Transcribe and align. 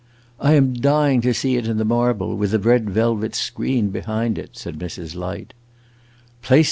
"I 0.39 0.53
am 0.53 0.73
dying 0.73 1.21
to 1.21 1.31
see 1.31 1.57
it 1.57 1.67
in 1.67 1.77
the 1.77 1.85
marble, 1.85 2.35
with 2.35 2.55
a 2.55 2.57
red 2.59 2.89
velvet 2.89 3.35
screen 3.35 3.89
behind 3.89 4.39
it," 4.39 4.57
said 4.57 4.79
Mrs. 4.79 5.13
Light. 5.15 5.53